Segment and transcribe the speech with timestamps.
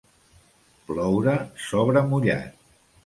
[0.87, 1.35] Ploure
[1.67, 2.51] sobre mullat.